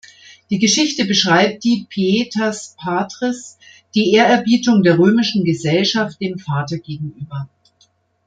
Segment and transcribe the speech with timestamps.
[0.49, 3.59] Die Geschichte beschreibt die "pietas patris",
[3.93, 7.47] die Ehrerbietung der römischen Gesellschaft dem Vater gegenüber.